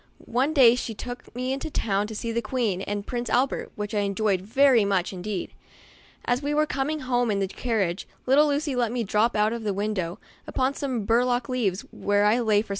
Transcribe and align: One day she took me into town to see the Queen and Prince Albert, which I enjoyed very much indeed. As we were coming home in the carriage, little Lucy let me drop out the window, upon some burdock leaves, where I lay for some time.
One 0.33 0.51
day 0.51 0.73
she 0.73 0.95
took 0.95 1.35
me 1.35 1.53
into 1.53 1.69
town 1.69 2.07
to 2.07 2.15
see 2.15 2.31
the 2.31 2.41
Queen 2.41 2.81
and 2.81 3.05
Prince 3.05 3.29
Albert, 3.29 3.71
which 3.75 3.93
I 3.93 3.99
enjoyed 3.99 4.41
very 4.41 4.83
much 4.83 5.13
indeed. 5.13 5.51
As 6.25 6.41
we 6.41 6.55
were 6.55 6.65
coming 6.65 7.01
home 7.01 7.29
in 7.29 7.37
the 7.37 7.47
carriage, 7.47 8.07
little 8.25 8.47
Lucy 8.47 8.75
let 8.75 8.91
me 8.91 9.03
drop 9.03 9.35
out 9.35 9.51
the 9.63 9.73
window, 9.75 10.17
upon 10.47 10.73
some 10.73 11.05
burdock 11.05 11.49
leaves, 11.49 11.81
where 11.91 12.25
I 12.25 12.39
lay 12.39 12.63
for 12.63 12.65
some 12.65 12.69
time. 12.69 12.69